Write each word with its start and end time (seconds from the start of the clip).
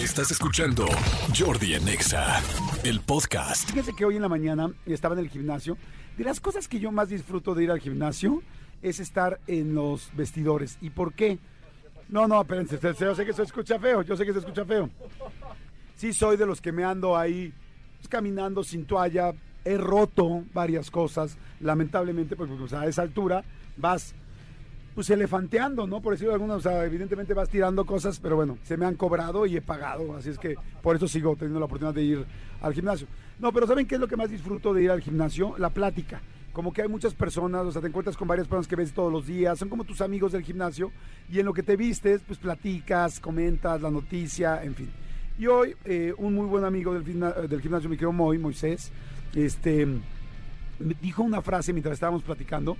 Estás 0.00 0.30
escuchando 0.30 0.86
Jordi 1.38 1.74
Anexa, 1.74 2.40
el 2.84 3.00
podcast. 3.00 3.68
Fíjense 3.68 3.92
que 3.92 4.06
hoy 4.06 4.16
en 4.16 4.22
la 4.22 4.30
mañana 4.30 4.72
estaba 4.86 5.14
en 5.14 5.20
el 5.20 5.28
gimnasio. 5.28 5.76
De 6.16 6.24
las 6.24 6.40
cosas 6.40 6.68
que 6.68 6.80
yo 6.80 6.90
más 6.90 7.10
disfruto 7.10 7.54
de 7.54 7.64
ir 7.64 7.70
al 7.70 7.80
gimnasio 7.80 8.42
es 8.80 8.98
estar 8.98 9.40
en 9.46 9.74
los 9.74 10.10
vestidores. 10.16 10.78
¿Y 10.80 10.88
por 10.88 11.12
qué? 11.12 11.38
No, 12.08 12.26
no, 12.26 12.40
espérense, 12.40 12.78
yo 12.98 13.14
sé 13.14 13.26
que 13.26 13.34
se 13.34 13.42
escucha 13.42 13.78
feo, 13.78 14.00
yo 14.00 14.16
sé 14.16 14.24
que 14.24 14.32
se 14.32 14.38
escucha 14.38 14.64
feo. 14.64 14.88
Sí, 15.96 16.14
soy 16.14 16.38
de 16.38 16.46
los 16.46 16.62
que 16.62 16.72
me 16.72 16.82
ando 16.82 17.14
ahí 17.14 17.52
pues, 17.98 18.08
caminando 18.08 18.64
sin 18.64 18.86
toalla. 18.86 19.34
He 19.66 19.76
roto 19.76 20.44
varias 20.54 20.90
cosas, 20.90 21.36
lamentablemente, 21.60 22.36
porque 22.36 22.54
pues, 22.54 22.72
a 22.72 22.86
esa 22.86 23.02
altura 23.02 23.44
vas 23.76 24.14
pues 24.94 25.08
elefanteando, 25.10 25.86
¿no? 25.86 26.00
Por 26.00 26.12
decirlo 26.12 26.32
de 26.32 26.34
alguna, 26.36 26.54
o 26.54 26.60
sea, 26.60 26.84
evidentemente 26.84 27.34
vas 27.34 27.48
tirando 27.48 27.84
cosas, 27.84 28.18
pero 28.18 28.36
bueno, 28.36 28.58
se 28.64 28.76
me 28.76 28.86
han 28.86 28.96
cobrado 28.96 29.46
y 29.46 29.56
he 29.56 29.62
pagado, 29.62 30.16
así 30.16 30.30
es 30.30 30.38
que 30.38 30.56
por 30.82 30.96
eso 30.96 31.06
sigo 31.06 31.34
teniendo 31.36 31.60
la 31.60 31.66
oportunidad 31.66 31.94
de 31.94 32.02
ir 32.02 32.24
al 32.60 32.74
gimnasio. 32.74 33.06
No, 33.38 33.52
pero 33.52 33.66
¿saben 33.66 33.86
qué 33.86 33.94
es 33.94 34.00
lo 34.00 34.08
que 34.08 34.16
más 34.16 34.30
disfruto 34.30 34.74
de 34.74 34.82
ir 34.82 34.90
al 34.90 35.00
gimnasio? 35.00 35.56
La 35.58 35.70
plática. 35.70 36.20
Como 36.52 36.72
que 36.72 36.82
hay 36.82 36.88
muchas 36.88 37.14
personas, 37.14 37.64
o 37.64 37.70
sea, 37.70 37.80
te 37.80 37.86
encuentras 37.86 38.16
con 38.16 38.26
varias 38.26 38.48
personas 38.48 38.66
que 38.66 38.76
ves 38.76 38.92
todos 38.92 39.12
los 39.12 39.26
días, 39.26 39.58
son 39.58 39.68
como 39.68 39.84
tus 39.84 40.00
amigos 40.00 40.32
del 40.32 40.42
gimnasio, 40.42 40.90
y 41.30 41.38
en 41.38 41.46
lo 41.46 41.54
que 41.54 41.62
te 41.62 41.76
vistes, 41.76 42.22
pues 42.26 42.38
platicas, 42.40 43.20
comentas 43.20 43.80
la 43.80 43.90
noticia, 43.90 44.62
en 44.64 44.74
fin. 44.74 44.90
Y 45.38 45.46
hoy, 45.46 45.74
eh, 45.84 46.12
un 46.18 46.34
muy 46.34 46.46
buen 46.46 46.64
amigo 46.64 46.92
del, 46.92 47.04
gimnasio, 47.04 47.88
mi 47.88 47.96
querido 47.96 48.12
Moy, 48.12 48.36
Moisés, 48.36 48.90
este, 49.34 49.86
dijo 51.00 51.22
una 51.22 51.40
frase 51.40 51.72
mientras 51.72 51.94
estábamos 51.94 52.22
platicando, 52.22 52.76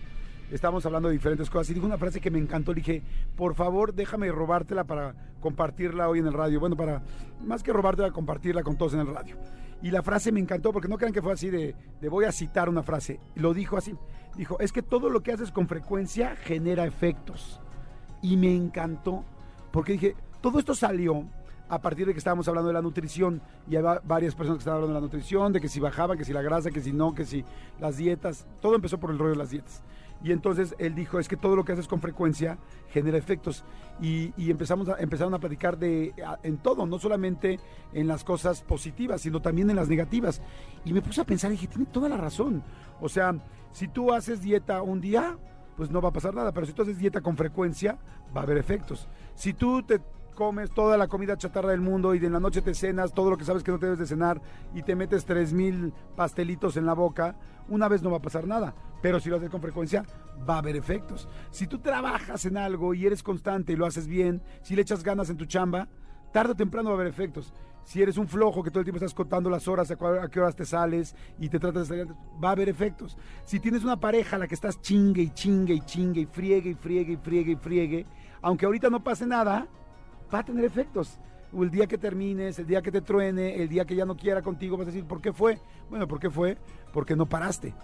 estábamos 0.51 0.85
hablando 0.87 1.09
de 1.09 1.15
diferentes 1.15 1.49
cosas 1.49 1.71
y 1.71 1.75
dijo 1.75 1.87
una 1.87 1.99
frase 1.99 2.21
que 2.21 2.31
me 2.31 2.39
encantó. 2.39 2.73
Le 2.73 2.81
dije, 2.81 3.03
por 3.37 3.55
favor, 3.55 3.95
déjame 3.95 4.31
robártela 4.31 4.85
para 4.85 5.15
compartirla 5.41 6.09
hoy 6.09 6.19
en 6.19 6.27
el 6.27 6.33
radio. 6.33 6.61
Bueno, 6.61 6.77
para 6.77 7.03
más 7.45 7.63
que 7.63 7.73
robártela, 7.73 8.11
compartirla 8.11 8.63
con 8.63 8.77
todos 8.77 8.95
en 8.95 9.01
el 9.01 9.07
radio. 9.07 9.37
Y 9.83 9.91
la 9.91 10.03
frase 10.03 10.31
me 10.31 10.41
encantó 10.41 10.73
porque 10.73 10.89
no 10.89 10.99
crean 10.99 11.13
que 11.13 11.23
fue 11.23 11.33
así 11.33 11.49
de, 11.49 11.75
de 12.01 12.09
voy 12.09 12.27
a 12.27 12.33
citar 12.33 12.69
una 12.69 12.83
frase. 12.83 13.19
Lo 13.35 13.55
dijo 13.55 13.77
así. 13.77 13.95
Dijo, 14.37 14.59
es 14.61 14.73
que 14.73 14.83
todo 14.83 15.09
lo 15.09 15.23
que 15.23 15.33
haces 15.33 15.51
con 15.51 15.67
frecuencia 15.67 16.37
genera 16.37 16.85
efectos. 16.85 17.61
Y 18.23 18.37
me 18.37 18.55
encantó 18.55 19.25
porque 19.71 19.93
dije, 19.93 20.17
todo 20.41 20.59
esto 20.59 20.75
salió 20.75 21.27
a 21.69 21.81
partir 21.81 22.07
de 22.07 22.13
que 22.13 22.19
estábamos 22.19 22.49
hablando 22.49 22.69
de 22.69 22.75
la 22.75 22.83
nutrición 22.83 23.41
y 23.69 23.77
hay 23.77 23.85
varias 24.05 24.35
personas 24.35 24.59
que 24.59 24.63
estaban 24.63 24.79
hablando 24.79 24.95
de 24.95 25.01
la 25.01 25.07
nutrición, 25.07 25.53
de 25.53 25.61
que 25.61 25.69
si 25.69 25.79
bajaban, 25.79 26.19
que 26.19 26.25
si 26.25 26.33
la 26.33 26.43
grasa, 26.43 26.71
que 26.71 26.81
si 26.81 26.93
no, 26.93 27.15
que 27.15 27.25
si 27.25 27.45
las 27.79 27.97
dietas, 27.97 28.45
todo 28.61 28.75
empezó 28.75 28.99
por 28.99 29.11
el 29.11 29.19
rollo 29.19 29.33
de 29.33 29.37
las 29.37 29.51
dietas. 29.51 29.83
Y 30.23 30.33
entonces 30.33 30.75
él 30.79 30.95
dijo, 30.95 31.19
es 31.19 31.29
que 31.29 31.37
todo 31.37 31.57
lo 31.57 31.65
que 31.65 31.73
haces 31.73 31.89
con 31.89 32.01
frecuencia 32.01 32.59
genera 32.91 33.17
efectos. 33.17 33.65
Y, 34.01 34.33
empezamos 34.51 34.89
a, 34.89 34.97
empezaron 34.99 35.33
a 35.35 35.39
platicar 35.39 35.79
de, 35.79 36.13
en 36.43 36.59
todo, 36.59 36.87
no 36.87 36.99
solamente 36.99 37.59
en 37.93 38.07
las 38.07 38.25
cosas 38.25 38.63
positivas, 38.63 39.23
sino 39.23 39.41
también 39.41 39.71
en 39.71 39.77
las 39.77 39.89
negativas. 39.89 40.43
Y 40.85 40.93
me 40.93 41.03
puse 41.03 41.21
a 41.21 41.25
pensar 41.25 41.51
dije, 41.51 41.67
tiene 41.67 41.87
toda 41.87 42.09
la 42.09 42.17
razón. 42.17 42.63
O 43.01 43.09
sea, 43.09 43.35
si 43.73 43.89
tú 43.89 44.13
haces 44.13 44.43
dieta 44.43 44.83
un 44.83 45.01
día, 45.01 45.39
pues 45.77 45.91
no 45.91 46.03
va 46.03 46.11
a 46.11 46.13
pasar 46.13 46.35
nada. 46.35 46.53
Pero 46.53 46.67
si 46.67 46.73
tú 46.73 46.83
haces 46.83 46.99
dieta 46.99 47.23
con 47.23 47.37
frecuencia, 47.37 47.99
va 48.37 48.41
a 48.41 48.45
haber 48.45 48.59
efectos. 48.59 49.09
Si 49.35 49.55
tú 49.55 49.83
te 49.83 50.01
comes 50.31 50.71
toda 50.71 50.97
la 50.97 51.09
comida 51.09 51.37
chatarra 51.37 51.71
del 51.71 51.81
mundo 51.81 52.15
y 52.15 52.25
en 52.25 52.33
la 52.33 52.41
noche 52.41 52.63
te 52.63 52.75
cenas 52.75 53.13
todo 53.13 53.31
lo 53.31 53.37
que 53.37 53.45
sabes 53.45 53.63
que 53.63 53.71
no 53.71 53.79
te 53.79 53.87
debes 53.87 53.99
de 53.99 54.07
cenar 54.07 54.41
y 54.75 54.83
te 54.83 54.97
metes 54.97 55.25
tres 55.25 55.53
mil 55.53 55.93
pastelitos 56.17 56.77
en 56.77 56.87
la 56.87 56.95
boca, 56.95 57.37
una 57.69 57.89
vez 57.89 58.03
no 58.03 58.11
va 58.11 58.19
a 58.19 58.23
pasar 58.23 58.47
nada. 58.47 58.75
Pero 59.03 59.21
si 59.21 59.31
lo 59.31 59.37
haces 59.37 59.51
con 59.51 59.61
frecuencia, 59.61 60.05
va 60.49 60.55
a 60.55 60.59
haber 60.59 60.77
efectos. 60.77 61.29
Si 61.51 61.67
tú 61.67 61.79
trabajas 61.79 62.45
en 62.45 62.57
algo 62.57 62.95
y 62.95 63.07
eres 63.07 63.23
constante 63.23 63.73
y 63.73 63.77
lo 63.77 63.87
haces 63.87 64.07
bien, 64.07 64.43
si 64.63 64.75
le 64.75 64.83
echas 64.83 65.03
ganas 65.03 65.31
en 65.31 65.37
tu 65.37 65.47
chamba, 65.47 65.89
tarde 66.33 66.53
o 66.53 66.57
temprano 66.57 66.91
va 66.91 66.97
a 66.97 67.01
haber 67.01 67.09
efectos. 67.09 67.53
Si 67.85 68.01
eres 68.03 68.19
un 68.19 68.29
flojo 68.29 68.63
que 68.63 68.71
todo 68.71 68.81
el 68.81 68.85
tiempo 68.85 68.99
estás 68.99 69.15
contando 69.15 69.51
las 69.51 69.67
horas, 69.67 69.91
a, 69.91 69.97
qué 70.29 70.41
horas 70.41 70.55
te 70.55 70.65
sales 70.65 71.15
y 71.39 71.49
te 71.49 71.59
tratas 71.59 71.89
de 71.89 71.97
salir 71.97 72.15
va 72.43 72.51
a 72.51 72.53
haber 72.53 72.69
efectos. 72.69 73.17
Si 73.45 73.59
tienes 73.59 73.83
una 73.83 73.99
pareja 73.99 74.37
a 74.37 74.39
la 74.39 74.47
que 74.47 74.55
estás 74.55 74.81
chingue 74.81 75.23
y 75.23 75.31
chingue 75.31 75.75
y 75.75 75.81
chingue 75.81 76.21
y 76.21 76.27
friegue 76.27 76.71
y 76.71 76.75
friegue 76.75 77.13
y 77.15 77.17
friegue 77.17 77.53
y 77.53 77.57
friegue, 77.57 78.07
aunque 78.43 78.67
ahorita 78.67 78.91
no 78.91 79.03
pase 79.03 79.27
nada, 79.27 79.67
va 80.33 80.41
a 80.41 80.45
tener 80.45 80.65
efectos. 80.65 81.19
El 81.53 81.71
día 81.71 81.87
que 81.87 81.99
termines, 81.99 82.59
el 82.61 82.67
día 82.67 82.81
que 82.81 82.93
te 82.93 83.01
truene, 83.01 83.61
el 83.61 83.69
día 83.69 83.85
que 83.85 83.97
ya 83.97 84.05
no 84.05 84.17
quiera 84.17 84.41
contigo, 84.41 84.77
vas 84.77 84.87
a 84.87 84.91
decir, 84.91 85.05
¿por 85.05 85.21
qué 85.21 85.33
fue? 85.33 85.59
Bueno, 85.89 86.07
¿por 86.07 86.21
qué 86.21 86.31
fue? 86.31 86.57
Porque 86.93 87.17
no 87.17 87.27
paraste. 87.27 87.75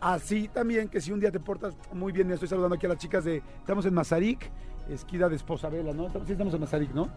así 0.00 0.48
también 0.48 0.88
que 0.88 1.00
si 1.00 1.10
un 1.10 1.18
día 1.18 1.32
te 1.32 1.40
portas 1.40 1.74
muy 1.92 2.12
bien, 2.12 2.30
estoy 2.30 2.48
saludando 2.48 2.76
aquí 2.76 2.86
a 2.86 2.90
las 2.90 2.98
chicas 2.98 3.24
de, 3.24 3.42
estamos 3.58 3.84
en 3.86 3.94
Mazarik, 3.94 4.50
esquina 4.88 5.28
de 5.28 5.34
Esposa 5.34 5.68
Vela, 5.68 5.92
¿no? 5.92 6.08
Sí, 6.24 6.32
estamos 6.32 6.54
en 6.54 6.60
Mazarik, 6.60 6.94
¿no? 6.94 7.08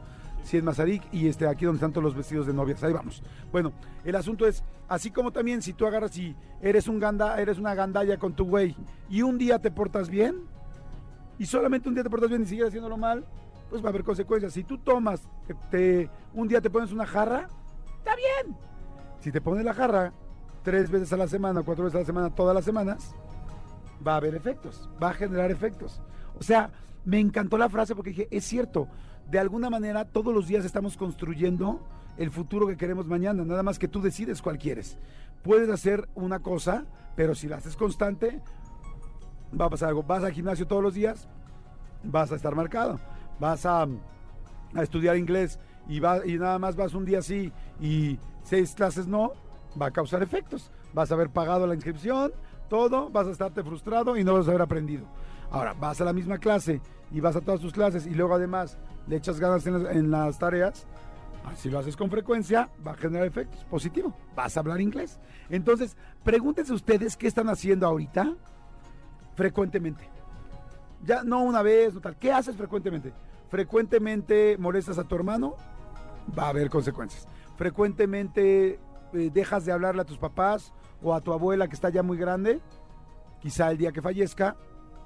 Sí, 0.44 0.58
en 0.58 0.66
Mazarik 0.66 1.04
y 1.12 1.28
este, 1.28 1.46
aquí 1.48 1.66
donde 1.66 1.78
están 1.78 1.92
todos 1.92 2.04
los 2.04 2.16
vestidos 2.16 2.48
de 2.48 2.54
novias, 2.54 2.84
ahí 2.84 2.94
vamos. 2.94 3.22
Bueno, 3.52 3.72
el 4.04 4.16
asunto 4.16 4.48
es, 4.48 4.64
así 4.88 5.12
como 5.12 5.32
también 5.32 5.62
si 5.62 5.74
tú 5.74 5.86
agarras 5.86 6.18
y 6.18 6.36
eres 6.62 6.88
un 6.88 7.00
ganda, 7.00 7.40
eres 7.40 7.60
una 7.60 7.76
gandalla 7.76 8.18
con 8.18 8.34
tu 8.34 8.46
güey 8.46 8.76
y 9.10 9.22
un 9.22 9.38
día 9.38 9.60
te 9.60 9.70
portas 9.70 10.10
bien 10.10 10.38
y 11.38 11.46
solamente 11.46 11.88
un 11.90 11.96
día 11.96 12.04
te 12.04 12.10
portas 12.10 12.30
bien 12.30 12.44
y 12.44 12.46
sigues 12.46 12.68
haciéndolo 12.68 12.98
mal, 12.98 13.26
pues 13.70 13.84
va 13.84 13.88
a 13.88 13.90
haber 13.90 14.04
consecuencias. 14.04 14.54
Si 14.54 14.64
tú 14.64 14.78
tomas, 14.80 15.22
te, 15.70 16.10
un 16.34 16.48
día 16.48 16.62
te 16.62 16.70
pones 16.70 16.92
una 16.92 17.06
jarra, 17.06 17.48
está 17.98 18.16
bien. 18.16 18.56
Si 19.20 19.32
te 19.32 19.42
pones 19.42 19.64
la 19.64 19.74
jarra 19.74 20.14
tres 20.64 20.90
veces 20.90 21.12
a 21.14 21.18
la 21.18 21.28
semana, 21.28 21.62
cuatro 21.64 21.86
veces 21.86 21.98
a 21.98 22.00
la 22.00 22.06
semana, 22.06 22.36
todas 22.36 22.56
las 22.56 22.66
semanas, 22.66 23.14
va 24.06 24.14
a 24.14 24.18
haber 24.18 24.36
efectos, 24.36 24.90
va 25.02 25.10
a 25.10 25.14
generar 25.14 25.52
efectos. 25.52 26.02
O 26.40 26.44
sea, 26.44 26.72
me 27.06 27.20
encantó 27.20 27.58
la 27.58 27.70
frase 27.70 27.96
porque 27.96 28.12
dije, 28.12 28.28
es 28.32 28.46
cierto, 28.46 28.88
de 29.30 29.40
alguna 29.40 29.70
manera 29.70 30.06
todos 30.06 30.34
los 30.34 30.48
días 30.48 30.66
estamos 30.66 30.98
construyendo 30.98 31.82
el 32.18 32.32
futuro 32.32 32.68
que 32.68 32.78
queremos 32.78 33.08
mañana, 33.08 33.46
nada 33.46 33.64
más 33.64 33.80
que 33.80 33.88
tú 33.88 34.02
decides 34.02 34.42
cuál 34.42 34.58
quieres. 34.58 34.98
Puedes 35.44 35.70
hacer 35.70 36.10
una 36.16 36.40
cosa, 36.40 36.86
pero 37.16 37.36
si 37.36 37.48
la 37.48 37.58
haces 37.58 37.78
constante, 37.78 38.42
va 39.60 39.66
a 39.66 39.70
pasar 39.70 39.90
algo. 39.90 40.04
Vas 40.04 40.24
al 40.24 40.34
gimnasio 40.34 40.68
todos 40.68 40.84
los 40.84 40.94
días, 40.94 41.30
vas 42.04 42.32
a 42.32 42.36
estar 42.36 42.56
marcado 42.56 43.00
vas 43.40 43.66
a, 43.66 43.88
estudiar 44.82 45.18
inglés 45.18 45.60
y, 45.88 46.00
va, 46.00 46.26
y 46.26 46.38
nada 46.38 46.60
más 46.60 46.76
vas 46.76 46.94
un 46.94 47.06
día 47.06 47.20
así 47.20 47.52
y 47.82 48.20
seis 48.44 48.76
clases 48.76 49.08
no, 49.08 49.34
va 49.80 49.88
a 49.88 49.92
causar 49.92 50.22
efectos. 50.22 50.72
Vas 50.94 51.12
a 51.12 51.16
haber 51.16 51.30
pagado 51.30 51.68
la 51.68 51.76
inscripción, 51.76 52.32
todo, 52.68 53.10
vas 53.10 53.28
a 53.28 53.32
estarte 53.32 53.64
frustrado 53.64 54.18
y 54.18 54.24
no 54.24 54.34
vas 54.34 54.48
a 54.48 54.52
haber 54.52 54.62
aprendido. 54.62 55.06
Ahora, 55.52 55.74
vas 55.74 56.00
a 56.02 56.06
la 56.06 56.14
misma 56.14 56.38
clase 56.38 56.82
y 57.12 57.20
vas 57.20 57.36
a 57.36 57.42
todas 57.42 57.60
tus 57.60 57.74
clases 57.74 58.06
y 58.06 58.12
luego 58.12 58.36
además 58.36 58.78
le 59.08 59.16
echas 59.16 59.40
ganas 59.40 59.66
en 59.66 60.12
las, 60.12 60.38
tareas, 60.38 60.86
si 61.58 61.70
lo 61.70 61.80
haces 61.80 61.98
con 61.98 62.12
frecuencia, 62.12 62.70
va 62.86 62.92
a 62.92 62.96
generar 62.96 63.26
efectos 63.26 63.64
positivos. 63.66 64.14
Vas 64.36 64.56
a 64.56 64.60
hablar 64.60 64.80
inglés. 64.80 65.20
Entonces, 65.50 65.98
pregúntense 66.24 66.74
ustedes 66.74 67.18
qué 67.18 67.28
están 67.28 67.50
haciendo 67.50 67.88
ahorita 67.88 68.36
frecuentemente. 69.36 70.08
Ya 71.04 71.24
no 71.24 71.42
una 71.42 71.62
vez, 71.62 71.94
no 71.94 72.02
tal. 72.02 72.18
¿Qué 72.18 72.32
haces 72.32 72.56
frecuentemente? 72.56 73.14
Frecuentemente 73.50 74.58
molestas 74.58 74.98
a 74.98 75.04
tu 75.04 75.16
hermano, 75.16 75.56
va 76.38 76.46
a 76.46 76.50
haber 76.50 76.70
consecuencias. 76.70 77.28
Frecuentemente 77.58 78.80
eh, 79.14 79.32
dejas 79.34 79.66
de 79.66 79.72
hablarle 79.72 80.02
a 80.02 80.06
tus 80.06 80.18
papás 80.18 80.74
o 81.02 81.14
a 81.14 81.22
tu 81.22 81.34
abuela 81.34 81.68
que 81.68 81.76
está 81.76 81.90
ya 81.90 82.04
muy 82.04 82.18
grande, 82.18 82.62
quizá 83.42 83.72
el 83.72 83.78
día 83.78 83.92
que 83.92 84.02
fallezca, 84.02 84.56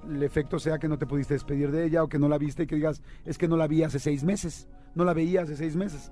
el 0.08 0.22
efecto 0.22 0.60
sea 0.60 0.78
que 0.78 0.88
no 0.88 0.98
te 0.98 1.06
pudiste 1.06 1.34
despedir 1.34 1.72
de 1.72 1.86
ella 1.86 2.04
o 2.04 2.10
que 2.10 2.20
no 2.20 2.28
la 2.28 2.38
viste 2.38 2.64
y 2.64 2.68
que 2.68 2.76
digas, 2.76 3.02
es 3.26 3.38
que 3.38 3.48
no 3.48 3.56
la 3.56 3.68
vi 3.68 3.84
hace 3.84 4.00
seis 4.00 4.24
meses, 4.24 4.68
no 4.96 5.06
la 5.06 5.14
veía 5.14 5.44
hace 5.44 5.56
seis 5.56 5.76
meses. 5.76 6.12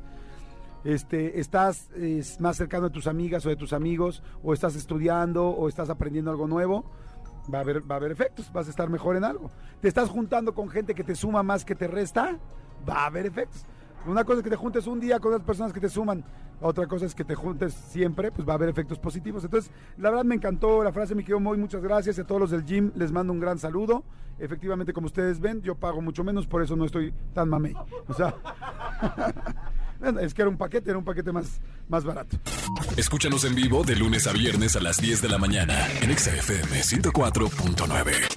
Este, 0.83 1.39
estás 1.39 1.89
más 2.39 2.57
cercano 2.57 2.85
de 2.85 2.93
tus 2.93 3.05
amigas 3.05 3.45
o 3.45 3.49
de 3.49 3.55
tus 3.55 3.73
amigos, 3.73 4.23
o 4.41 4.53
estás 4.53 4.75
estudiando 4.75 5.49
o 5.49 5.67
estás 5.67 5.89
aprendiendo 5.89 6.31
algo 6.31 6.47
nuevo, 6.47 6.85
va 7.53 7.59
a 7.59 7.61
haber, 7.61 7.89
va 7.89 7.95
a 7.95 7.97
haber 7.97 8.11
efectos, 8.11 8.51
vas 8.51 8.67
a 8.67 8.69
estar 8.69 8.89
mejor 8.89 9.15
en 9.15 9.23
algo. 9.23 9.49
Te 9.79 9.87
estás 9.87 10.09
juntando 10.09 10.53
con 10.53 10.69
gente 10.69 10.93
que 10.93 11.03
te 11.03 11.15
suma 11.15 11.43
más 11.43 11.65
que 11.65 11.75
te 11.75 11.87
resta, 11.87 12.37
va 12.87 13.03
a 13.03 13.05
haber 13.07 13.25
efectos. 13.25 13.65
Una 14.05 14.23
cosa 14.23 14.39
es 14.39 14.43
que 14.43 14.49
te 14.49 14.55
juntes 14.55 14.87
un 14.87 14.99
día 14.99 15.19
con 15.19 15.31
las 15.31 15.41
personas 15.41 15.71
que 15.71 15.79
te 15.79 15.87
suman, 15.89 16.23
otra 16.59 16.87
cosa 16.87 17.05
es 17.05 17.15
que 17.15 17.23
te 17.23 17.35
juntes 17.35 17.73
siempre, 17.73 18.31
pues 18.31 18.47
va 18.47 18.53
a 18.53 18.55
haber 18.55 18.69
efectos 18.69 18.99
positivos. 18.99 19.43
Entonces, 19.43 19.71
la 19.97 20.09
verdad 20.09 20.25
me 20.25 20.35
encantó 20.35 20.83
la 20.83 20.91
frase, 20.91 21.15
me 21.15 21.23
quedó 21.23 21.39
muy, 21.39 21.57
muchas 21.57 21.81
gracias 21.81 22.17
a 22.19 22.23
todos 22.23 22.41
los 22.41 22.51
del 22.51 22.63
gym, 22.63 22.91
les 22.95 23.11
mando 23.11 23.33
un 23.33 23.39
gran 23.39 23.57
saludo. 23.57 24.03
Efectivamente, 24.39 24.93
como 24.93 25.05
ustedes 25.05 25.39
ven, 25.39 25.61
yo 25.61 25.75
pago 25.75 26.01
mucho 26.01 26.23
menos, 26.23 26.47
por 26.47 26.61
eso 26.61 26.75
no 26.75 26.85
estoy 26.85 27.13
tan 27.33 27.49
mamey. 27.49 27.73
O 28.07 28.13
sea, 28.13 28.35
es 30.21 30.33
que 30.33 30.41
era 30.41 30.49
un 30.49 30.57
paquete, 30.57 30.89
era 30.89 30.97
un 30.97 31.05
paquete 31.05 31.31
más, 31.31 31.59
más 31.89 32.03
barato. 32.03 32.37
Escúchanos 32.97 33.43
en 33.45 33.55
vivo 33.55 33.83
de 33.83 33.95
lunes 33.95 34.27
a 34.27 34.33
viernes 34.33 34.75
a 34.75 34.79
las 34.79 34.97
10 34.97 35.21
de 35.21 35.29
la 35.29 35.37
mañana 35.37 35.87
en 36.01 36.17
XFM 36.17 36.81
104.9. 36.81 38.30